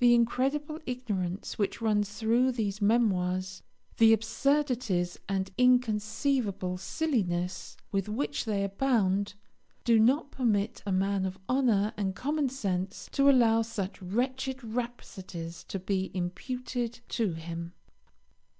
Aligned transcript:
The 0.00 0.16
incredible 0.16 0.80
ignorance 0.84 1.58
which 1.58 1.80
runs 1.80 2.18
through 2.18 2.50
those 2.50 2.80
memoirs, 2.82 3.62
the 3.98 4.12
absurdities 4.12 5.16
and 5.28 5.48
inconceivable 5.56 6.76
silliness 6.76 7.76
with 7.92 8.08
which 8.08 8.46
they 8.46 8.64
abound, 8.64 9.34
do 9.84 10.00
not 10.00 10.32
permit 10.32 10.82
a 10.84 10.90
man 10.90 11.24
of 11.24 11.38
honour 11.48 11.92
and 11.96 12.16
common 12.16 12.48
sense 12.48 13.08
to 13.12 13.30
allow 13.30 13.62
such 13.62 14.02
wretched 14.02 14.64
rhapsodies 14.64 15.62
to 15.68 15.78
be 15.78 16.10
imputed 16.12 16.98
to 17.10 17.34
him. 17.34 17.74